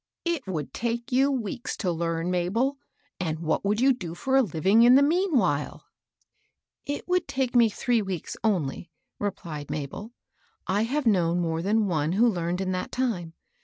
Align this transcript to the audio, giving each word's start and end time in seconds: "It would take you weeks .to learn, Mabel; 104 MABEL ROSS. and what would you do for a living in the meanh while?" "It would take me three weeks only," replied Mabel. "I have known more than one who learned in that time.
"It 0.25 0.47
would 0.47 0.73
take 0.73 1.11
you 1.11 1.29
weeks 1.31 1.77
.to 1.77 1.91
learn, 1.91 2.31
Mabel; 2.31 2.79
104 3.19 3.25
MABEL 3.27 3.27
ROSS. 3.27 3.29
and 3.29 3.47
what 3.47 3.63
would 3.63 3.79
you 3.79 3.93
do 3.93 4.15
for 4.15 4.35
a 4.35 4.41
living 4.41 4.81
in 4.81 4.95
the 4.95 5.03
meanh 5.03 5.35
while?" 5.37 5.85
"It 6.87 7.07
would 7.07 7.27
take 7.27 7.55
me 7.55 7.69
three 7.69 8.01
weeks 8.01 8.35
only," 8.43 8.89
replied 9.19 9.69
Mabel. 9.69 10.11
"I 10.65 10.85
have 10.85 11.05
known 11.05 11.39
more 11.39 11.61
than 11.61 11.85
one 11.85 12.13
who 12.13 12.27
learned 12.27 12.61
in 12.61 12.71
that 12.71 12.91
time. 12.91 13.35